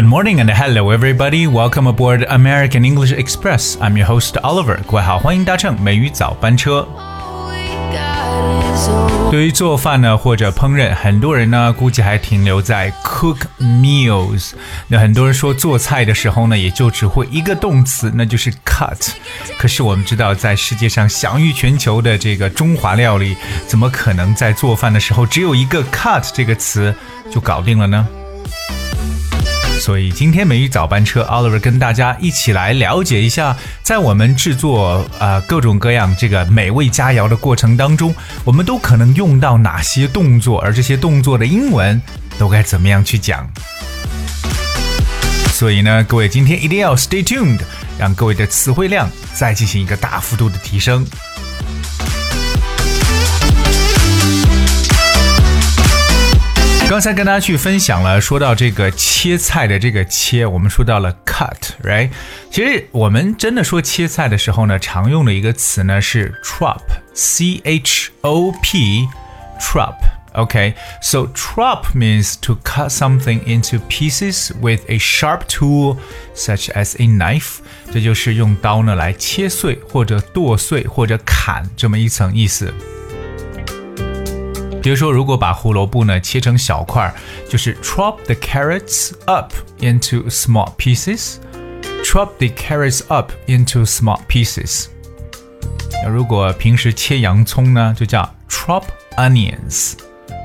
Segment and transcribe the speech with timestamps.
[0.00, 1.46] Good morning and hello everybody.
[1.46, 3.76] Welcome aboard American English Express.
[3.82, 4.78] I'm your host Oliver.
[4.86, 6.88] 各位好，欢迎搭乘美语早班车。
[9.30, 14.52] 对于做饭呢，或者烹饪，很多人呢估计还停留在 cook meals。
[14.88, 19.10] 那很多人说做菜的时候呢，也就只会一个动词，那就是 cut。
[19.58, 23.36] 可是我们知道，在世界上享誉全球的这个中华料理，
[23.66, 26.94] 怎么可能在做饭的时候只有一个 cut 这个词
[27.30, 28.08] 就搞定了呢？
[29.80, 42.00] 所以今天美语早班车，Oliver 跟大家一起来了解一下，在我们制作呃各种各样这个美味佳肴的过程当中，我们都可能用到哪些动作，而这些动作的英文
[42.38, 43.50] 都该怎么样去讲。
[45.54, 47.60] 所以呢，各位今天一定要 stay tuned，
[47.98, 51.06] 让各位的词汇量再进行一个大幅度的提升。
[56.89, 62.11] 刚才跟大家去分享了，说到这个切菜的这个切，我们说到了 cut，right？
[62.51, 75.47] 其实我们真的说切菜的时候呢，常用的一个词呢是 chop，c h o p，chop。Okay, so chop means to cut something into pieces with a sharp
[75.47, 75.97] tool
[76.35, 77.59] such as a knife。
[77.89, 82.73] 这就是用刀呢来切碎或者剁碎或者砍这么一层意思。
[84.82, 87.14] 比如说，如果把胡萝卜呢切成小块儿，
[87.48, 91.36] 就是 chop the carrots up into small pieces。
[92.02, 94.86] chop the carrots up into small pieces。
[96.02, 98.84] 那如果平时切洋葱呢，就叫 chop
[99.16, 99.92] onions。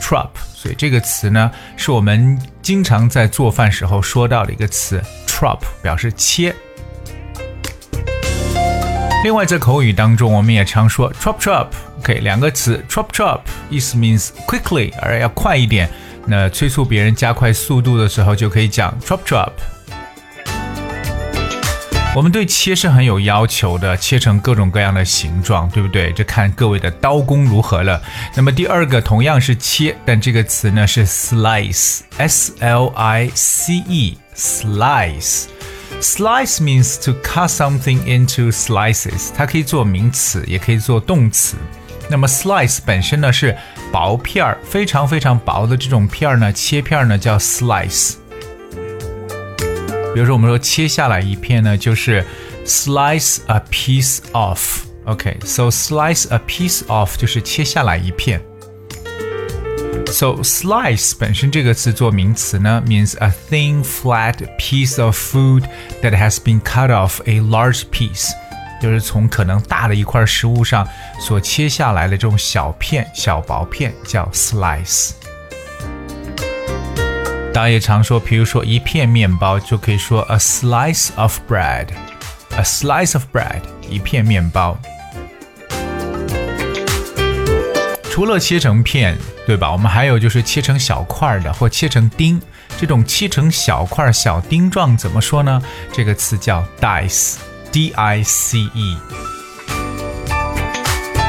[0.00, 6.54] chop，所以这个词呢，是我们经常在做饭时候说到的一个词，chop 表示切。
[9.22, 11.66] 另外，在口语当中，我们也常说 chop chop。
[11.98, 15.90] OK，两个词 chop chop，意思 means quickly，而要快一点。
[16.24, 19.50] 那催促别人加快速度的时候，就可以讲 chop chop。
[22.16, 26.10] 我们对切是很有要求的，切成各种各样的形状，对不对？
[26.12, 28.00] 这看各位的刀工如何了。
[28.34, 35.44] 那么第二个同样是切，但这个词呢是 slice，s l i c e，slice。
[36.00, 41.56] Slice means to cut something into slices，它可以做名词，也可以做动词。
[42.08, 43.56] 那么 slice 本身呢是
[43.92, 48.14] 薄片儿，非常非常薄的这种片儿呢，切片儿呢叫 slice。
[50.14, 52.24] 比如说我们说切下来一片呢，就是
[52.64, 54.80] slice a piece off。
[55.04, 58.42] OK，so slice a piece off 就是切下来一片。
[60.09, 65.63] So slice 本身这个词做名词呢，means a thin flat piece of food
[66.01, 68.29] that has been cut off a large piece，
[68.81, 70.87] 就是从可能大的一块食物上
[71.19, 75.11] 所切下来的这种小片、小薄片叫 slice。
[77.53, 84.77] 大家也常说，比如说一片面包就可以说 a slice of bread，a slice of bread，一片面包。
[88.10, 89.16] 除了切成片，
[89.46, 89.70] 对吧？
[89.70, 92.42] 我们还有就是切成小块的，或切成丁。
[92.76, 95.62] 这种切成小块、小丁状怎么说呢？
[95.92, 97.38] 这个词叫 dice，d-i-c-e。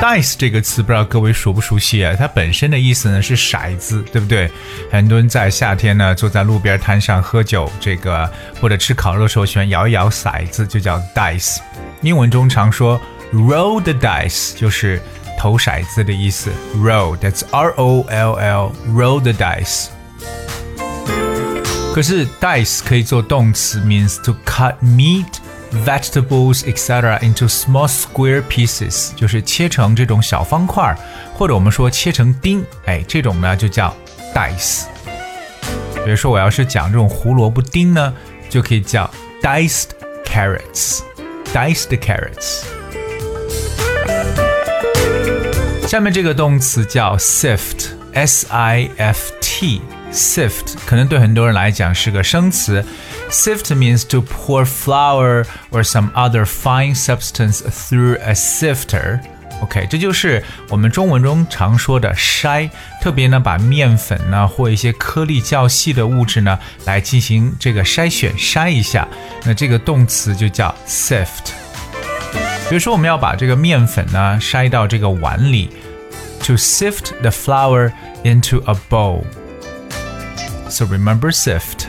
[0.00, 2.14] dice 这个词不知道各位熟不熟悉啊？
[2.16, 4.50] 它本身的意思呢是骰子，对不对？
[4.92, 11.56] 很多人在夏天呢坐在路边摊上喝酒，这个或者吃烤肉的时候喜欢摇一摇骰子，就叫 dice。
[12.02, 13.00] 英文中常说
[13.32, 15.00] roll the dice，就是。
[15.39, 19.87] 投骰子的意思，roll，that's R O L L，roll the dice。
[21.93, 27.17] 可是 dice 可以做动词，means to cut meat。vegetables etc.
[27.21, 30.93] into small square pieces，就是切成这种小方块，
[31.33, 33.95] 或者我们说切成丁，哎，这种呢就叫
[34.35, 34.83] dice。
[36.03, 38.13] 比如说我要是讲这种胡萝卜丁呢，
[38.49, 39.09] 就可以叫
[39.41, 39.91] diced
[40.25, 42.63] carrots，diced carrots。
[45.86, 52.84] 下面这个动词叫 sift，s i f t，sift 可能对很多人来讲是个生词。
[53.30, 59.20] Sift means to pour flour or some other fine substance through a sifter.
[59.62, 62.68] OK，这就是我们中文中常说的筛，
[63.00, 69.06] 特别呢把面粉呢或一些颗粒较细的物质呢来进行这个筛选筛一下，
[69.44, 71.54] 那这个动词就叫 sift。
[72.69, 75.69] 比如说，我们要把这个面粉呢筛到这个碗里，
[76.41, 77.91] to sift the flour
[78.23, 81.87] into a bowl。So remember sift。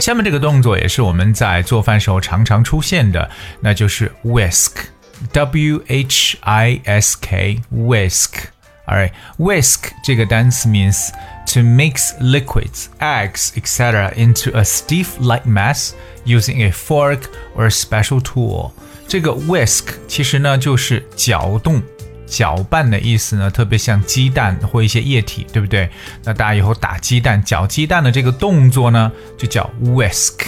[0.00, 3.28] 下面这个动作也是我们在做饭时候常常出现的，
[3.60, 11.10] 那就是 whisk，w h i s k whisk。Alright，whisk 这个单词 means
[11.46, 14.12] to mix liquids, eggs, etc.
[14.16, 15.92] into a stiff light mass
[16.24, 17.20] using a fork
[17.56, 18.70] or a special tool.
[19.06, 21.82] 这个 whisk 其实呢就是搅动、
[22.26, 25.90] 搅拌的意思呢，特别像鸡蛋或一些液体，对不对？
[26.24, 30.38] 那大家以后打鸡蛋、搅鸡蛋的这个动作呢，就叫 whisk。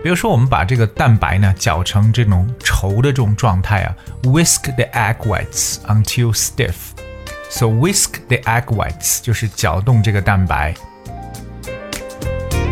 [0.00, 6.74] 比如说，我们把这个蛋白呢搅成这种稠的这种状态啊，whisk the egg whites until stiff。
[7.55, 10.73] So whisk the egg whites 就是搅动这个蛋白。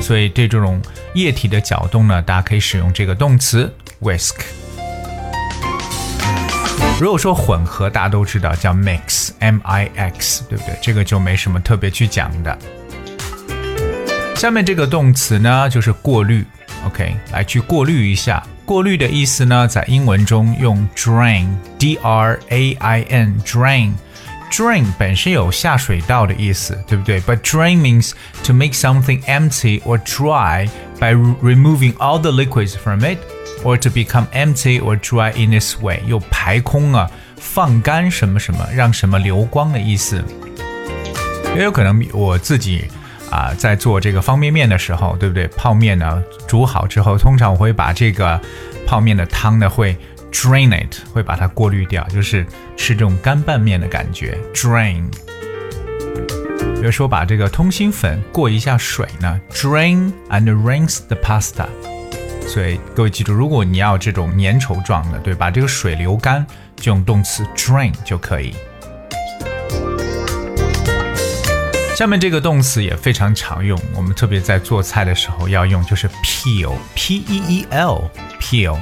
[0.01, 0.81] 所以对这种
[1.13, 4.37] 液体的搅动呢，大家可以使用这个动词 whisk。
[6.99, 10.75] 如果说混合，大家都知道叫 mix，m i x，对不对？
[10.81, 12.57] 这个就没什么特别去讲的。
[14.35, 16.43] 下面这个动词呢，就是过滤
[16.87, 18.43] ，OK，来去过滤一下。
[18.65, 23.91] 过滤的意思呢，在英文中用 drain，d r a i n，drain
[24.58, 27.20] r a i n，drain。Drain 本身有下水道的意思，对不对？
[27.20, 28.12] But drain means
[28.44, 30.68] to make something empty or dry
[30.98, 33.18] by removing all the liquids from it
[33.64, 40.24] or to become empty or dry in this way，又排空啊，放干什么什么，让什么流光的意思。
[41.56, 42.84] 也有可能我自己
[43.30, 45.46] 啊，在做这个方便面的时候，对不对？
[45.48, 48.40] 泡面呢煮好之后，通常我会把这个
[48.86, 49.96] 泡面的汤呢会
[50.31, 52.45] drain it，会把它过滤掉，就是
[52.77, 54.37] 吃这种干拌面的感觉。
[54.53, 55.09] drain，
[56.75, 61.67] 比如说把这个通心粉过一下水呢，drain and rinse the pasta。
[62.47, 66.45] 所以各位记住，如果你要这种粘稠状的，对，把这个水流干，
[66.75, 68.53] 就用动词 drain 就可以。
[71.95, 78.77] 下面这个动词也非常常用，我们特别在做菜的时候要用，就是 peel，p e e l，peel。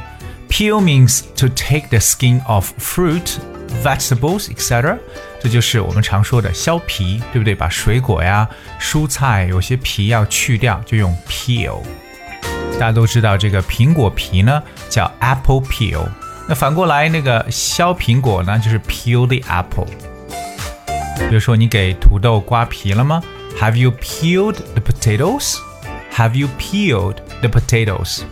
[0.49, 3.39] Peel means to take the skin off fruit,
[3.83, 4.99] vegetables, etc.
[5.41, 7.55] 这就是我们常说的削皮，对不对？
[7.55, 8.49] 把水果呀、
[8.81, 11.83] 蔬菜有些皮要去掉，就用 peel。
[12.75, 16.07] 大家都知道这个苹果皮呢叫 apple peel，
[16.49, 19.87] 那反过来那个削苹果呢就是 peel the apple。
[21.29, 23.23] 比如说你给土豆刮皮了吗？
[23.61, 25.57] Have you peeled the potatoes?
[26.13, 28.23] Have you peeled the potatoes?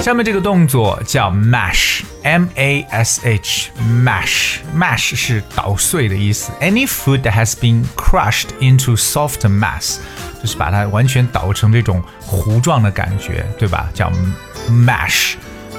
[0.00, 6.50] 下面这个动作叫 mash，m a s h，mash，mash 是捣碎的意思。
[6.58, 9.98] Any food that has been crushed into soft mass，
[10.40, 13.90] 就是把它完全捣成这种糊状的感觉，对吧？
[13.92, 14.10] 叫
[14.70, 15.34] mash。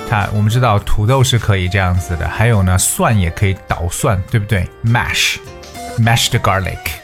[0.07, 7.00] 看，我们知道土豆是可以这样子的，还有呢，蒜也可以捣蒜，对不对？mash，mashed garlic。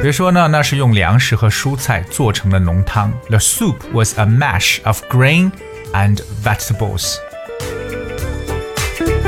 [0.00, 3.12] 比如说呢，那是用粮食和蔬菜做成的浓汤。
[3.28, 5.52] The soup was a mash of grain
[5.92, 7.16] and vegetables。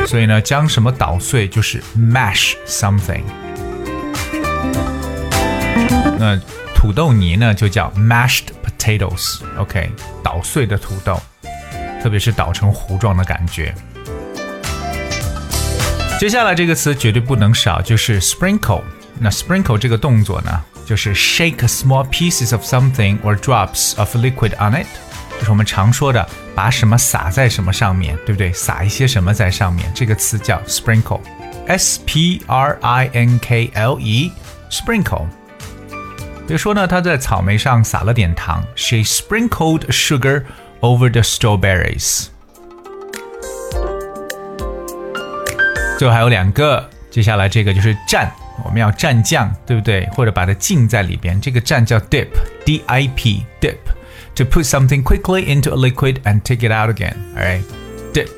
[0.07, 3.23] 所以呢，将什么捣碎就是 mash something。
[6.19, 6.41] 那
[6.75, 9.41] 土豆泥呢，就叫 mashed potatoes。
[9.59, 9.91] OK，
[10.25, 11.21] 捣碎的土豆，
[12.03, 13.75] 特别是捣成糊状的感觉。
[16.23, 18.83] 接下来这个词绝对不能少，就是 sprinkle。
[19.19, 24.87] 那 sprinkle 这个动作呢，就是 shake small pieces of something or drops of liquid on it，
[25.41, 26.25] 就是我们常说的
[26.55, 28.53] 把什么撒在什么上面，对不对？
[28.53, 35.27] 撒一些什么在上面，这个词叫 sprinkle，s p r i n k l e，sprinkle。
[36.47, 40.45] 比如说呢，他在草莓上撒了点糖，she sprinkled sugar
[40.83, 42.27] over the strawberries。
[46.02, 48.30] 最后还有两个，接下来这个就是蘸。
[48.66, 50.08] 我们要蘸酱，对不对？
[50.14, 58.30] 或者把它浸在里边，这个蘸叫 dip，d i p，dip，to put something quickly into a liquid and take it out again，alright，dip。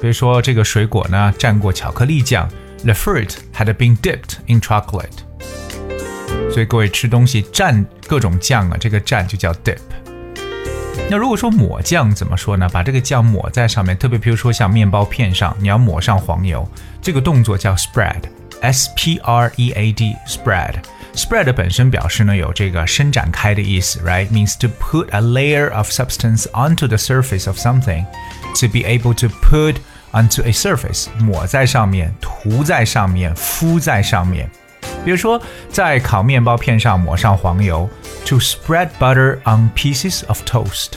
[0.00, 2.48] 比如说这个水果呢，蘸过巧克力酱，
[2.84, 5.22] the fruit had been dipped in chocolate。
[6.50, 9.78] 所以各位吃东西蘸各种酱啊，这个蘸就叫 dip。
[11.07, 12.67] 那如果说抹酱怎么说呢？
[12.71, 16.67] 把这个酱抹在上面，特别比如说像面包片上，你要抹上黄油，
[17.01, 20.75] 这个动作叫 spread，s p r e a d，spread。
[21.15, 29.27] spread 本身表示呢有这个伸展开的意思，right？means to put a layer of substance onto the surface of something，to be able to
[29.27, 29.77] put
[30.11, 34.47] onto a surface，抹在上面，涂在上面，敷在上面。
[35.03, 37.89] 比如说，在烤面包片上抹上黄油
[38.25, 40.91] ，to spread butter on pieces of toast。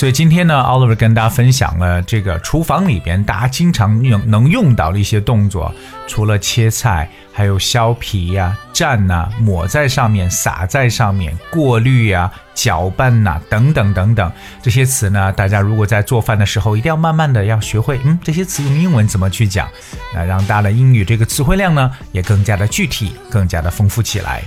[0.00, 5.70] 所以今天呢，Oliver 跟大家分享了这个厨房里边大家经常用能用到的一些动作，
[6.08, 19.68] 除了切菜，还有削皮呀、蘸呐、抹在上面、撒在上面、过滤呀、搅拌呐等等等等这些词呢，大家如果在做饭的时候，一定要慢慢的要学会，嗯，这些词用英文怎么去讲，
[20.14, 24.42] 那让大家的英语这个词汇量呢也更加的具体，更加的丰富起来。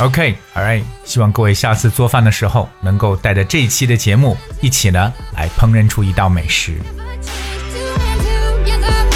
[0.00, 6.74] OK，All right，希望各位下次做饭的时候能够带着这一期的节目一起呢来烹饪出一道美食。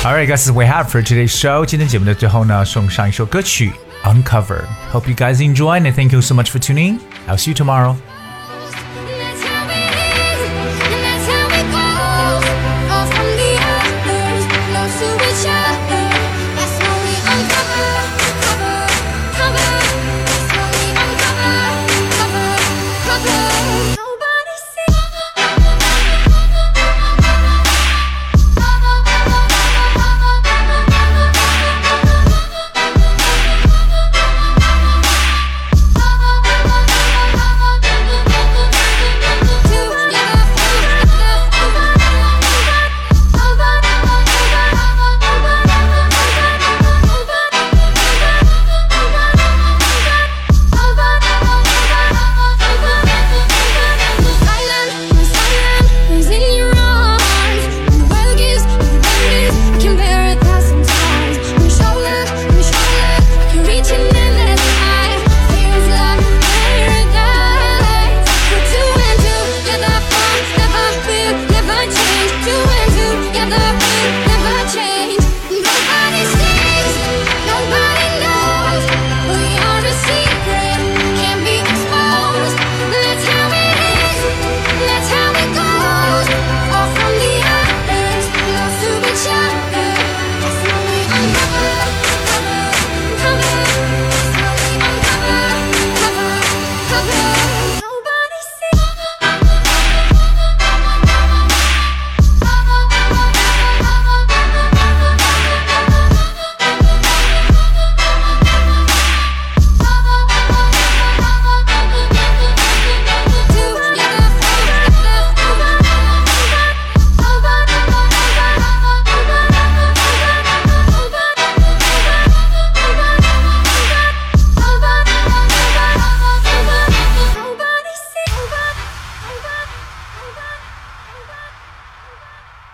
[0.02, 1.66] All right, guys, we have for today's show。
[1.66, 3.70] 今天节目的最后呢，送上一首歌曲《
[4.08, 6.98] Uncover》。Hope you guys enjoy and thank you so much for tuning.
[7.28, 7.96] I'll see you tomorrow.